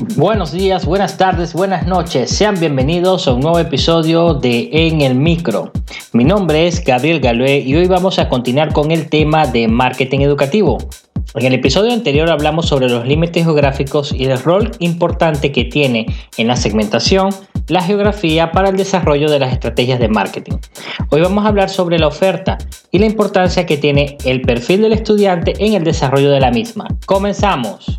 [0.00, 2.30] Buenos días, buenas tardes, buenas noches.
[2.30, 5.72] Sean bienvenidos a un nuevo episodio de En el Micro.
[6.12, 10.20] Mi nombre es Gabriel Galué y hoy vamos a continuar con el tema de marketing
[10.20, 10.78] educativo.
[11.34, 16.06] En el episodio anterior hablamos sobre los límites geográficos y el rol importante que tiene
[16.36, 17.30] en la segmentación
[17.66, 20.58] la geografía para el desarrollo de las estrategias de marketing.
[21.10, 22.56] Hoy vamos a hablar sobre la oferta
[22.92, 26.86] y la importancia que tiene el perfil del estudiante en el desarrollo de la misma.
[27.04, 27.98] Comenzamos.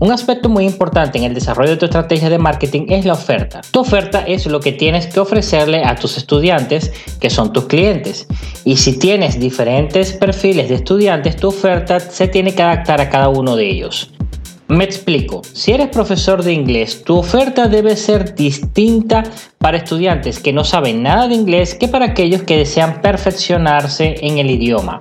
[0.00, 3.60] Un aspecto muy importante en el desarrollo de tu estrategia de marketing es la oferta.
[3.70, 6.90] Tu oferta es lo que tienes que ofrecerle a tus estudiantes,
[7.20, 8.26] que son tus clientes.
[8.64, 13.28] Y si tienes diferentes perfiles de estudiantes, tu oferta se tiene que adaptar a cada
[13.28, 14.10] uno de ellos.
[14.68, 19.24] Me explico, si eres profesor de inglés, tu oferta debe ser distinta
[19.58, 24.38] para estudiantes que no saben nada de inglés que para aquellos que desean perfeccionarse en
[24.38, 24.98] el idioma.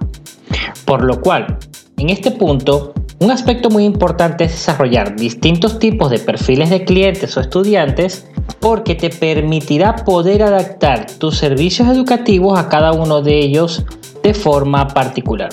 [0.84, 1.58] Por lo cual,
[1.96, 7.36] en este punto, un aspecto muy importante es desarrollar distintos tipos de perfiles de clientes
[7.36, 8.26] o estudiantes
[8.60, 13.84] porque te permitirá poder adaptar tus servicios educativos a cada uno de ellos
[14.24, 15.50] de forma particular.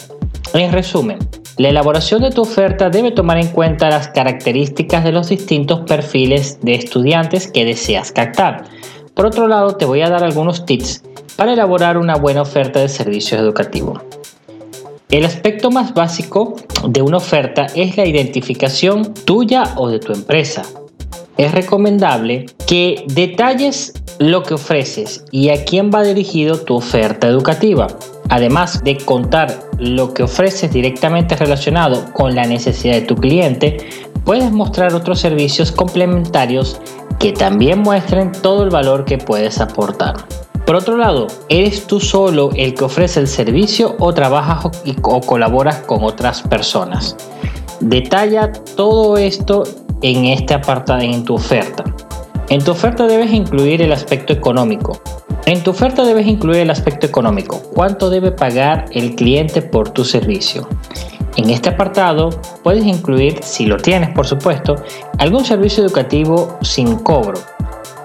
[0.55, 1.19] En resumen,
[1.59, 6.61] la elaboración de tu oferta debe tomar en cuenta las características de los distintos perfiles
[6.63, 8.65] de estudiantes que deseas captar.
[9.15, 11.03] Por otro lado, te voy a dar algunos tips
[11.37, 14.03] para elaborar una buena oferta de servicios educativos.
[15.09, 16.57] El aspecto más básico
[16.89, 20.63] de una oferta es la identificación tuya o de tu empresa.
[21.37, 27.87] Es recomendable que detalles lo que ofreces y a quién va dirigido tu oferta educativa.
[28.31, 33.77] Además de contar lo que ofreces directamente relacionado con la necesidad de tu cliente,
[34.25, 36.81] puedes mostrar otros servicios complementarios
[37.21, 40.17] que también muestren todo el valor que puedes aportar.
[40.67, 44.65] Por otro lado, ¿eres tú solo el que ofrece el servicio o trabajas
[45.01, 47.17] o, colaboras con otras personas?
[47.79, 49.63] Detalla todo esto
[50.03, 51.85] en este apartado en tu oferta.
[52.49, 55.01] En tu oferta debes incluir el aspecto económico.
[55.45, 57.63] En tu oferta debes incluir el aspecto económico.
[57.73, 60.69] ¿Cuánto debe pagar el cliente por tu servicio?
[61.37, 62.31] En este apartado
[62.65, 64.75] puedes incluir, si lo tienes por supuesto,
[65.19, 67.39] algún servicio educativo sin cobro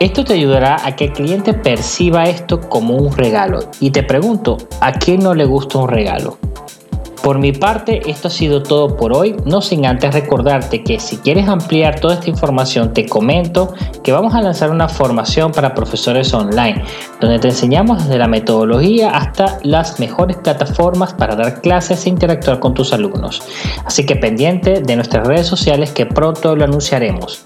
[0.01, 3.59] esto te ayudará a que el cliente perciba esto como un regalo.
[3.79, 6.39] Y te pregunto, ¿a quién no le gusta un regalo?
[7.22, 11.17] Por mi parte, esto ha sido todo por hoy, no sin antes recordarte que si
[11.17, 16.34] quieres ampliar toda esta información, te comento que vamos a lanzar una formación para profesores
[16.34, 16.84] online,
[17.19, 22.59] donde te enseñamos desde la metodología hasta las mejores plataformas para dar clases e interactuar
[22.59, 23.44] con tus alumnos.
[23.85, 27.45] Así que pendiente de nuestras redes sociales que pronto lo anunciaremos.